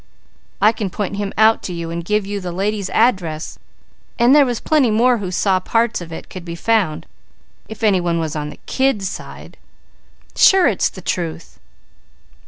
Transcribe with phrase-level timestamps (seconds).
[0.59, 3.59] I can point him out to you, and give you the lady's address,
[4.17, 7.05] and there were plenty more who saw parts of it could be found
[7.69, 9.57] if anybody was on the kid's side.
[10.35, 11.59] Sure it's the truth!